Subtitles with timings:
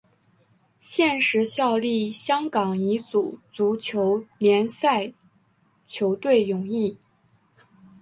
[0.79, 5.13] 现时效力香港乙组足球联赛
[5.85, 6.97] 球队永义。